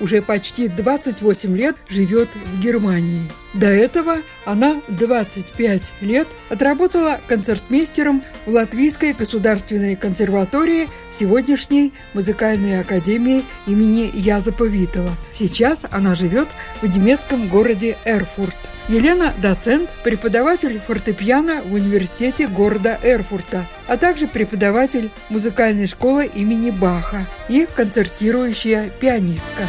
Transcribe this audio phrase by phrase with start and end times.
[0.00, 3.22] уже почти 28 лет живет в Германии.
[3.54, 14.10] До этого она 25 лет отработала концертмейстером в Латвийской государственной консерватории сегодняшней музыкальной академии имени
[14.14, 15.16] Язапа Витова.
[15.32, 16.48] Сейчас она живет
[16.82, 18.56] в немецком городе Эрфурт.
[18.88, 27.24] Елена– доцент, преподаватель фортепиано в университете города Эрфурта, а также преподаватель музыкальной школы имени Баха
[27.48, 29.64] и концертирующая пианистка.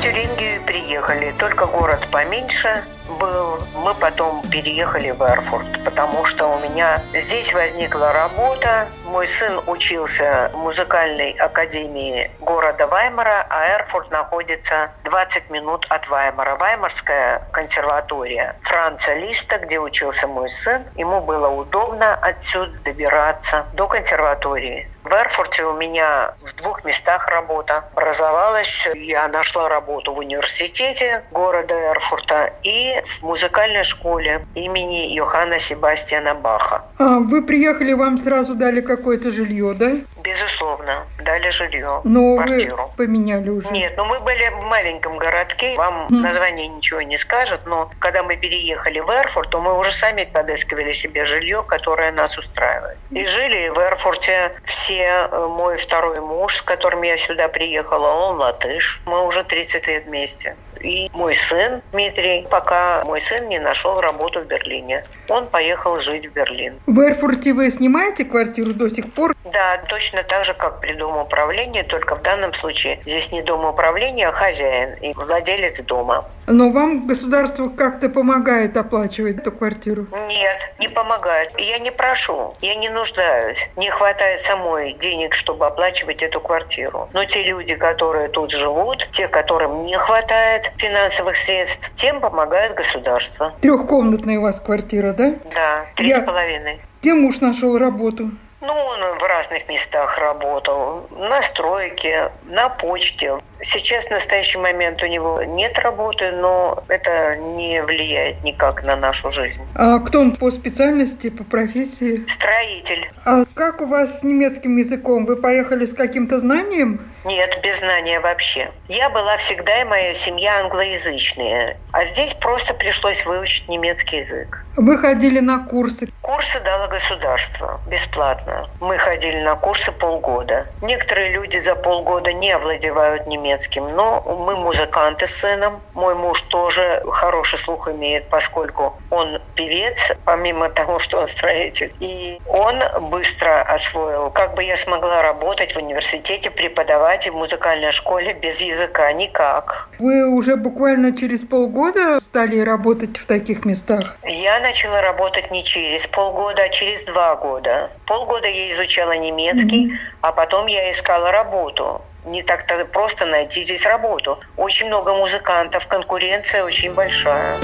[0.00, 2.84] Тюрингию приехали, только город поменьше–
[3.18, 3.58] был.
[3.74, 8.88] Мы потом переехали в Эрфурт, потому что у меня здесь возникла работа.
[9.06, 16.56] Мой сын учился в музыкальной академии города Ваймара, а Эрфурт находится 20 минут от Ваймара.
[16.56, 20.84] Ваймарская консерватория Франца Листа, где учился мой сын.
[20.96, 24.88] Ему было удобно отсюда добираться до консерватории.
[25.08, 28.86] В Эрфурте у меня в двух местах работа образовалась.
[28.94, 36.84] Я нашла работу в университете города Эрфурта и в музыкальной школе имени Йоханна Себастьяна Баха.
[36.98, 39.96] А вы приехали, вам сразу дали какое-то жилье, да?
[40.28, 42.92] Безусловно, дали жилье, но квартиру.
[42.96, 43.70] Вы поменяли уже?
[43.70, 46.16] Нет, ну мы были в маленьком городке, вам mm.
[46.20, 50.92] название ничего не скажет, но когда мы переехали в Эрфурт, то мы уже сами подыскивали
[50.92, 52.98] себе жилье, которое нас устраивает.
[53.10, 58.36] И жили в Эрфурте все, э, мой второй муж, с которым я сюда приехала, он
[58.36, 64.00] латыш, мы уже 30 лет вместе и мой сын Дмитрий, пока мой сын не нашел
[64.00, 65.04] работу в Берлине.
[65.28, 66.80] Он поехал жить в Берлин.
[66.86, 69.34] В Эрфурте вы снимаете квартиру до сих пор?
[69.44, 73.64] Да, точно так же, как при Доме управления, только в данном случае здесь не Дом
[73.64, 76.24] управления, а хозяин и владелец дома.
[76.50, 80.06] Но вам государство как-то помогает оплачивать эту квартиру?
[80.28, 81.52] Нет, не помогает.
[81.58, 83.68] Я не прошу, я не нуждаюсь.
[83.76, 87.10] Не хватает самой денег, чтобы оплачивать эту квартиру.
[87.12, 93.52] Но те люди, которые тут живут, те, которым не хватает финансовых средств, тем помогает государство.
[93.60, 95.34] Трехкомнатная у вас квартира, да?
[95.54, 96.80] Да, три с половиной.
[97.02, 98.30] Где муж нашел работу?
[98.60, 101.08] Ну, он в разных местах работал.
[101.10, 107.82] На стройке, на почте, Сейчас в настоящий момент у него нет работы, но это не
[107.82, 109.62] влияет никак на нашу жизнь.
[109.74, 112.24] А кто он по специальности, по профессии?
[112.28, 113.10] Строитель.
[113.24, 115.26] А как у вас с немецким языком?
[115.26, 117.00] Вы поехали с каким-то знанием?
[117.24, 118.70] Нет, без знания вообще.
[118.88, 124.64] Я была всегда и моя семья англоязычная, а здесь просто пришлось выучить немецкий язык.
[124.76, 126.08] Вы ходили на курсы?
[126.38, 128.68] Курсы дало государство, бесплатно.
[128.80, 130.68] Мы ходили на курсы полгода.
[130.82, 133.88] Некоторые люди за полгода не овладевают немецким.
[133.96, 135.80] Но мы музыканты с сыном.
[135.94, 141.92] Мой муж тоже хороший слух имеет, поскольку он певец, помимо того, что он строитель.
[141.98, 142.76] И он
[143.10, 144.30] быстро освоил.
[144.30, 149.12] Как бы я смогла работать в университете, преподавать в музыкальной школе без языка?
[149.12, 149.88] Никак.
[149.98, 154.16] Вы уже буквально через полгода стали работать в таких местах?
[154.40, 157.90] Я начала работать не через полгода, а через два года.
[158.06, 159.96] Полгода я изучала немецкий, mm-hmm.
[160.20, 164.38] а потом я искала работу не так-то просто найти здесь работу.
[164.56, 167.58] Очень много музыкантов, конкуренция очень большая.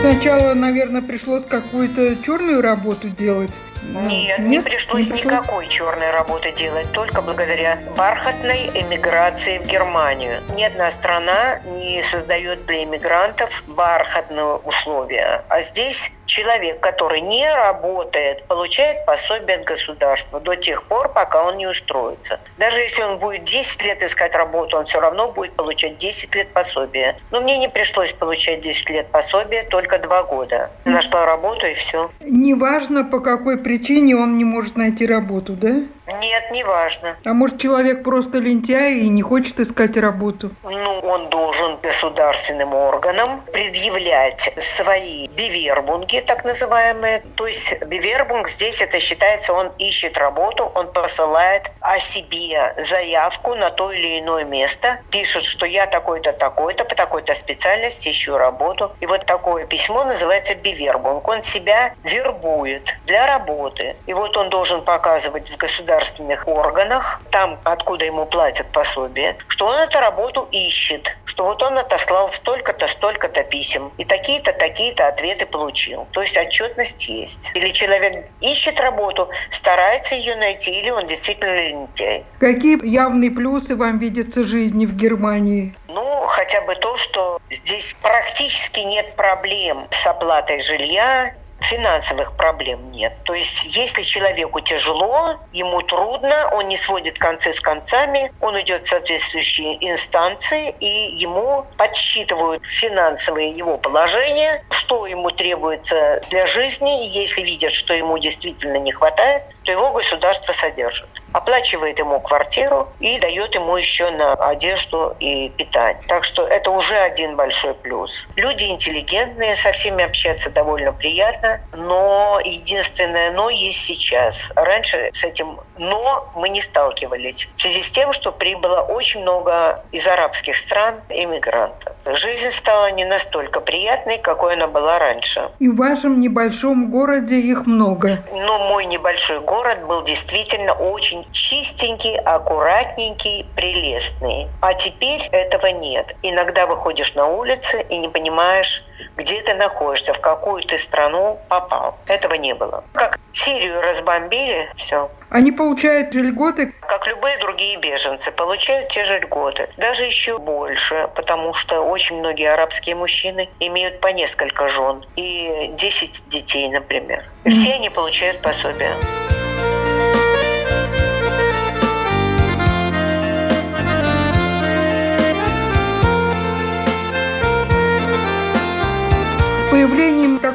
[0.00, 3.50] Сначала, наверное, пришлось какую-то черную работу делать.
[3.90, 10.40] Нет, Нет, не пришлось не никакой черной работы делать, только благодаря бархатной эмиграции в Германию.
[10.54, 15.44] Ни одна страна не создает для эмигрантов бархатные условия.
[15.48, 21.56] А здесь человек, который не работает, получает пособие от государства до тех пор, пока он
[21.56, 22.38] не устроится.
[22.56, 26.48] Даже если он будет 10 лет искать работу, он все равно будет получать 10 лет
[26.52, 27.16] пособия.
[27.30, 30.70] Но мне не пришлось получать 10 лет пособия, только 2 года.
[30.84, 32.10] Нашла работу и все.
[32.20, 35.82] Неважно, по какой причине он не может найти работу, да?
[36.18, 37.16] Нет, не важно.
[37.24, 40.50] А может, человек просто лентяй и не хочет искать работу?
[40.62, 47.22] Ну, он должен государственным органам предъявлять свои бивербунги, так называемые.
[47.36, 53.70] То есть бивербунг здесь это считается, он ищет работу, он посылает о себе заявку на
[53.70, 58.92] то или иное место, пишет, что я такой-то, такой-то, по такой-то специальности ищу работу.
[59.00, 61.26] И вот такое письмо называется бивербунг.
[61.28, 63.96] Он себя вербует для работы.
[64.06, 65.56] И вот он должен показывать в
[66.00, 71.78] государственных органах, там, откуда ему платят пособие, что он эту работу ищет, что вот он
[71.78, 76.06] отослал столько-то, столько-то писем, и такие-то, такие-то ответы получил.
[76.12, 77.50] То есть отчетность есть.
[77.54, 82.24] Или человек ищет работу, старается ее найти, или он действительно лентяй.
[82.38, 85.74] Какие явные плюсы вам видятся жизни в Германии?
[85.88, 93.22] Ну, хотя бы то, что здесь практически нет проблем с оплатой жилья, финансовых проблем нет.
[93.24, 98.84] То есть, если человеку тяжело, ему трудно, он не сводит концы с концами, он идет
[98.84, 107.08] в соответствующие инстанции, и ему подсчитывают финансовое его положение, что ему требуется для жизни, и
[107.10, 111.08] если видят, что ему действительно не хватает, то его государство содержит.
[111.32, 116.02] Оплачивает ему квартиру и дает ему еще на одежду и питание.
[116.08, 118.26] Так что это уже один большой плюс.
[118.34, 124.50] Люди интеллигентные, со всеми общаться довольно приятно, но единственное «но» есть сейчас.
[124.56, 129.84] Раньше с этим «но» мы не сталкивались в связи с тем, что прибыло очень много
[129.92, 131.92] из арабских стран иммигрантов.
[132.06, 135.50] Жизнь стала не настолько приятной, какой она была раньше.
[135.60, 138.18] И в вашем небольшом городе их много.
[138.32, 144.48] Но мой небольшой город был действительно очень чистенький, аккуратненький, прелестный.
[144.60, 146.16] А теперь этого нет.
[146.22, 148.82] Иногда выходишь на улицы и не понимаешь,
[149.16, 151.96] где ты находишься, в какую ты страну попал.
[152.06, 152.84] Этого не было.
[152.94, 155.10] Как Сирию разбомбили, все.
[155.30, 156.74] Они получают льготы?
[156.80, 159.68] Как любые другие беженцы, получают те же льготы.
[159.76, 166.28] Даже еще больше, потому что очень многие арабские мужчины имеют по несколько жен и 10
[166.28, 167.24] детей, например.
[167.44, 168.90] Все они получают пособие.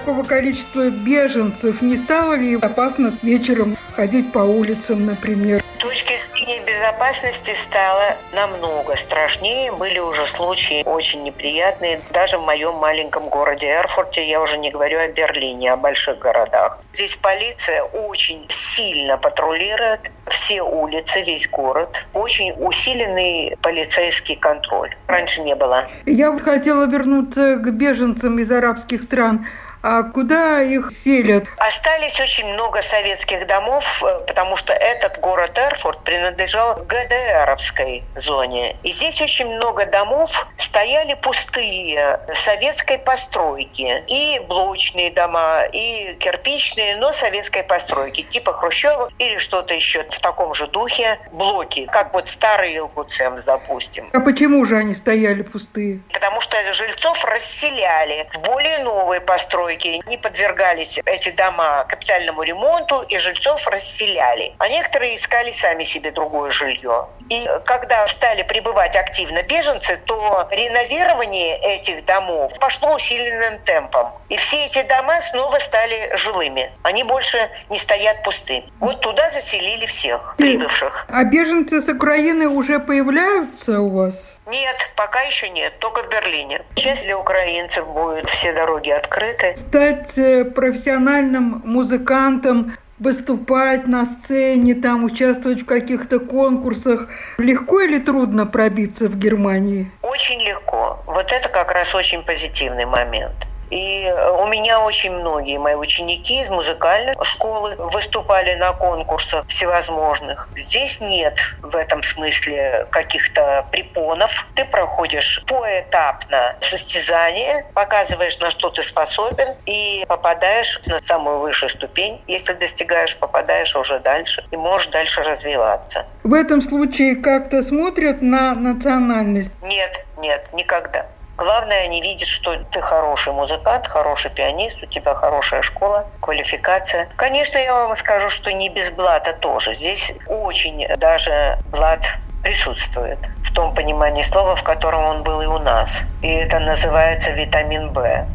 [0.06, 5.64] Такого количества беженцев не стало ли опасно вечером ходить по улицам, например?
[5.78, 9.72] С точки зрения безопасности стало намного страшнее.
[9.72, 12.02] Были уже случаи очень неприятные.
[12.12, 16.80] Даже в моем маленьком городе Эрфурте, я уже не говорю о Берлине, о больших городах.
[16.94, 22.06] Здесь полиция очень сильно патрулирует все улицы, весь город.
[22.14, 24.96] Очень усиленный полицейский контроль.
[25.08, 25.86] Раньше не было.
[26.06, 29.48] Я хотела вернуться к беженцам из арабских стран.
[29.88, 31.44] А куда их селят?
[31.58, 38.78] Остались очень много советских домов, э, потому что этот город Эрфурт принадлежал ГДРовской зоне.
[38.82, 44.04] И здесь очень много домов стояли пустые, советской постройки.
[44.08, 50.56] И блочные дома, и кирпичные, но советской постройки, типа Хрущева или что-то еще в таком
[50.56, 51.20] же духе.
[51.32, 54.10] Блоки, как вот старый Илкуцемс, допустим.
[54.14, 56.00] А почему же они стояли пустые?
[56.12, 63.02] Потому что жильцов расселяли в более новые постройки, постройки не подвергались эти дома капитальному ремонту,
[63.04, 64.56] и жильцов расселяли.
[64.60, 67.08] А некоторые искали сами себе другое жилье.
[67.30, 74.12] И когда стали прибывать активно беженцы, то реновирование этих домов пошло усиленным темпом.
[74.30, 76.72] И все эти дома снова стали жилыми.
[76.84, 78.72] Они больше не стоят пустыми.
[78.80, 81.06] Вот туда заселили всех прибывших.
[81.10, 84.36] А беженцы с Украины уже появляются у вас?
[84.48, 86.62] Нет, пока еще нет, только в Берлине.
[86.76, 89.56] Сейчас для украинцев будут все дороги открыты.
[89.56, 97.10] Стать э, профессиональным музыкантом, выступать на сцене, там участвовать в каких-то конкурсах.
[97.38, 99.92] Легко или трудно пробиться в Германии?
[100.02, 101.00] Очень легко.
[101.06, 103.36] Вот это как раз очень позитивный момент.
[103.76, 110.48] И у меня очень многие мои ученики из музыкальной школы выступали на конкурсах всевозможных.
[110.56, 114.48] Здесь нет в этом смысле каких-то препонов.
[114.56, 122.24] Ты проходишь поэтапно состязание, показываешь, на что ты способен, и попадаешь на самую высшую ступень.
[122.28, 126.06] Если достигаешь, попадаешь уже дальше и можешь дальше развиваться.
[126.24, 129.52] В этом случае как-то смотрят на национальность?
[129.62, 131.08] Нет, нет, никогда.
[131.38, 137.10] Главное, они видят, что ты хороший музыкант, хороший пианист, у тебя хорошая школа, квалификация.
[137.18, 139.76] Конечно, я вам скажу, что не без блата тоже.
[139.76, 142.06] Здесь очень даже блат
[142.46, 143.18] присутствует.
[143.44, 146.02] В том понимании слова, в котором он был и у нас.
[146.22, 148.28] И это называется витамин В.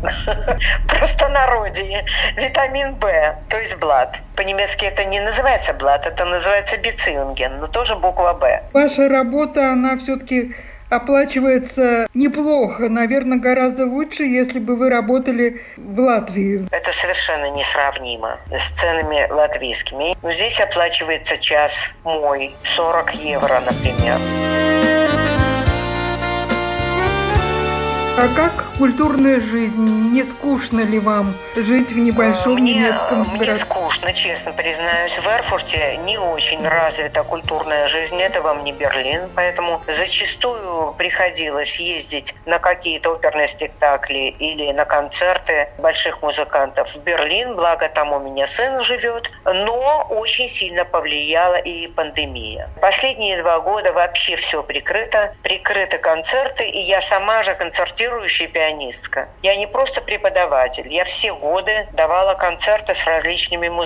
[0.89, 2.05] Простонародье.
[2.37, 4.19] Витамин В, то есть блат.
[4.35, 8.63] По-немецки это не называется блат, это называется бицинген, но тоже буква Б.
[8.73, 10.57] Ваша работа, она все-таки
[10.91, 16.67] оплачивается неплохо, наверное, гораздо лучше, если бы вы работали в Латвии.
[16.71, 20.17] Это совершенно несравнимо с ценами латвийскими.
[20.23, 21.73] Но здесь оплачивается час
[22.05, 24.17] мой, 40 евро, например.
[28.19, 30.13] А как культурная жизнь?
[30.13, 33.55] Не скучно ли вам жить в небольшом мне, немецком Мне городке?
[33.91, 35.19] Скучно, честно признаюсь.
[35.19, 38.21] В Эрфурте не очень развита культурная жизнь.
[38.21, 39.29] Это вам не Берлин.
[39.35, 47.57] Поэтому зачастую приходилось ездить на какие-то оперные спектакли или на концерты больших музыкантов в Берлин.
[47.57, 49.31] Благо там у меня сын живет.
[49.45, 52.71] Но очень сильно повлияла и пандемия.
[52.81, 55.35] Последние два года вообще все прикрыто.
[55.43, 56.69] Прикрыты концерты.
[56.69, 59.29] И я сама же концертирую концертирующая пианистка.
[59.43, 60.93] Я не просто преподаватель.
[60.93, 63.80] Я все годы давала концерты с различными музыкантами.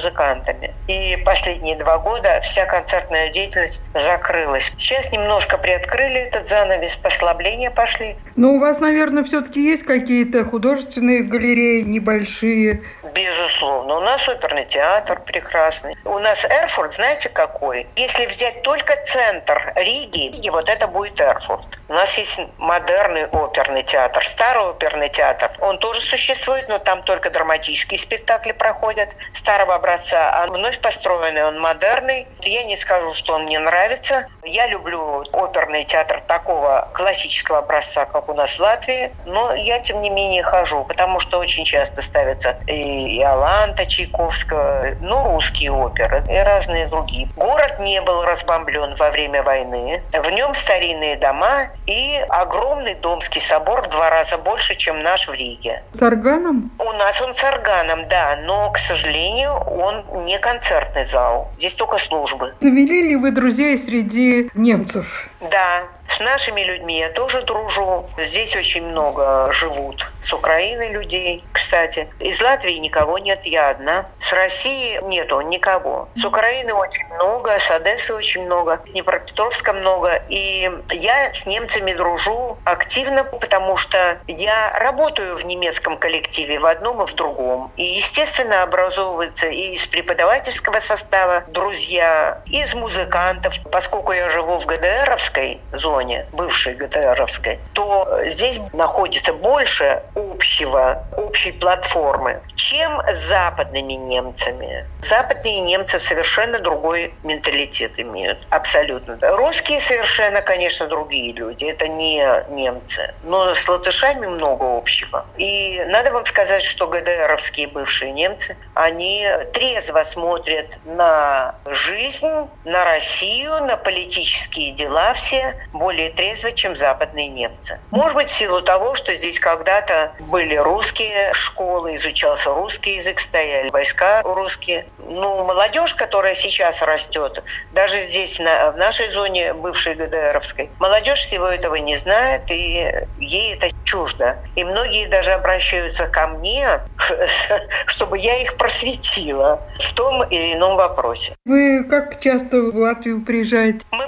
[0.88, 4.70] И последние два года вся концертная деятельность закрылась.
[4.76, 8.16] Сейчас немножко приоткрыли этот занавес, послабления пошли.
[8.36, 12.82] Но у вас, наверное, все-таки есть какие-то художественные галереи небольшие?
[13.14, 13.98] Безусловно.
[13.98, 15.94] У нас оперный театр прекрасный.
[16.04, 17.86] У нас Эрфурт, знаете, какой?
[17.96, 21.78] Если взять только центр Риги, вот это будет Эрфурт.
[21.88, 25.52] У нас есть модерный оперный театр, старый оперный театр.
[25.60, 30.30] Он тоже существует, но там только драматические спектакли проходят старого образца.
[30.32, 32.26] А вновь построенный он модерный.
[32.42, 34.26] Я не скажу, что он мне нравится.
[34.42, 39.12] Я люблю оперный театр такого классического образца, как у нас в Латвии.
[39.26, 45.34] Но я, тем не менее, хожу, потому что очень часто ставятся и Иоланта Чайковского, ну,
[45.34, 47.28] русские оперы и разные другие.
[47.36, 50.02] Город не был разбомблен во время войны.
[50.12, 55.34] В нем старинные дома и огромный Домский собор в два раза больше, чем наш в
[55.34, 55.82] Риге.
[55.92, 56.70] С органом?
[56.78, 61.50] У нас он с органом, да, но, к сожалению, он не концертный зал.
[61.56, 62.54] Здесь только службы.
[62.60, 65.28] Завели ли вы друзей среди немцев?
[65.40, 68.08] Да, с нашими людьми я тоже дружу.
[68.18, 70.10] Здесь очень много живут.
[70.22, 72.08] С Украины людей, кстати.
[72.20, 74.06] Из Латвии никого нет, я одна.
[74.20, 76.08] С России нету никого.
[76.14, 80.22] С Украины очень много, с Одессы очень много, с Днепропетровска много.
[80.28, 87.02] И я с немцами дружу активно, потому что я работаю в немецком коллективе в одном
[87.02, 87.72] и в другом.
[87.76, 93.54] И, естественно, образовывается и из преподавательского состава друзья, и из музыкантов.
[93.70, 101.52] Поскольку я живу в ГДРовской зоне, зоне, бывшей ГТРовской, то здесь находится больше общего, общей
[101.52, 104.86] платформы, чем с западными немцами.
[105.02, 109.18] Западные немцы совершенно другой менталитет имеют, абсолютно.
[109.36, 115.26] Русские совершенно, конечно, другие люди, это не немцы, но с латышами много общего.
[115.36, 123.64] И надо вам сказать, что ГДРовские бывшие немцы, они трезво смотрят на жизнь, на Россию,
[123.64, 127.78] на политические дела все, более трезво, чем западные немцы.
[127.90, 133.68] Может быть, в силу того, что здесь когда-то были русские школы, изучался русский язык, стояли
[133.68, 134.86] войска русские.
[134.96, 137.42] Ну, молодежь, которая сейчас растет,
[137.74, 143.54] даже здесь, на, в нашей зоне бывшей ГДРовской, молодежь всего этого не знает, и ей
[143.54, 144.38] это чуждо.
[144.56, 146.66] И многие даже обращаются ко мне,
[147.86, 151.34] чтобы я их просветила в том или ином вопросе.
[151.44, 153.80] Вы как часто в Латвию приезжаете?
[153.90, 154.03] Мы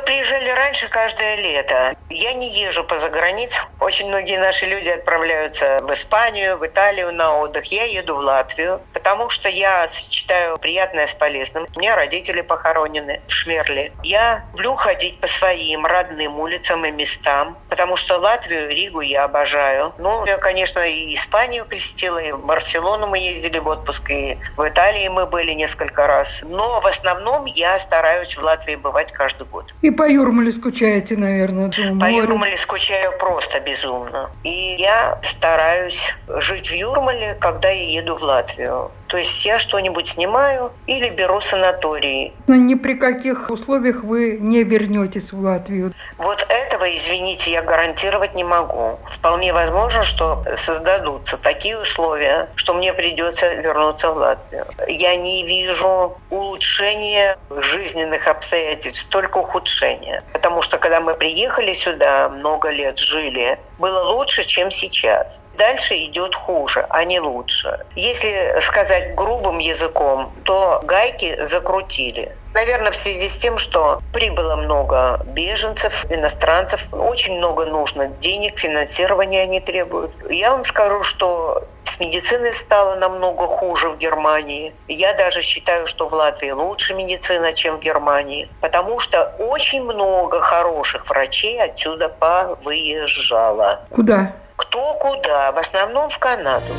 [0.57, 1.97] раньше каждое лето.
[2.11, 3.65] Я не езжу по заграницам.
[3.79, 7.67] Очень многие наши люди отправляются в Испанию, в Италию на отдых.
[7.67, 11.67] Я еду в Латвию, потому что я сочетаю приятное с полезным.
[11.77, 13.93] У меня родители похоронены в Шмерле.
[14.03, 19.93] Я люблю ходить по своим родным улицам и местам, потому что Латвию, Ригу я обожаю.
[19.99, 24.67] Ну, я, конечно, и Испанию посетила, и в Барселону мы ездили в отпуск, и в
[24.67, 26.41] Италии мы были несколько раз.
[26.43, 29.75] Но в основном я стараюсь в Латвии бывать каждый год.
[29.83, 32.17] И по Юрмале скучаете, наверное, по море.
[32.17, 34.31] Юрмале скучаю просто безумно.
[34.45, 38.91] И я стараюсь жить в Юрмале, когда я еду в Латвию.
[39.09, 42.33] То есть я что-нибудь снимаю или беру санатории.
[42.47, 45.93] Но ни при каких условиях вы не вернетесь в Латвию.
[46.19, 48.99] Вот этого, извините, я гарантировать не могу.
[49.11, 54.67] Вполне возможно, что создадутся такие условия, что мне придется вернуться в Латвию.
[54.89, 60.23] Я не вижу улучшения жизненных обстоятельств, только ухудшения.
[60.33, 65.45] Потому что когда мы приехали сюда, много лет жили, было лучше, чем сейчас.
[65.54, 67.78] Дальше идет хуже, а не лучше.
[67.95, 72.37] Если сказать грубым языком, то гайки закрутили.
[72.54, 79.42] Наверное, в связи с тем, что прибыло много беженцев, иностранцев, очень много нужно денег, финансирования
[79.42, 80.12] они требуют.
[80.30, 84.75] Я вам скажу, что с медициной стало намного хуже в Германии.
[84.87, 90.41] Я даже считаю, что в Латвии лучше медицина, чем в Германии, потому что очень много
[90.41, 93.81] хороших врачей отсюда повыезжало.
[93.91, 94.35] Куда?
[94.57, 96.75] Кто куда, в основном в Канаду.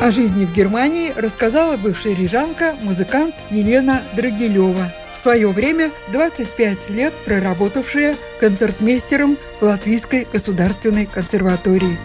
[0.00, 4.90] О жизни в Германии рассказала бывшая рижанка, музыкант Елена Драгилева.
[5.12, 11.98] В свое время 25 лет проработавшая концертмейстером Латвийской государственной консерватории.